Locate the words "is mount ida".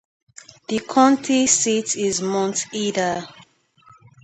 1.95-3.31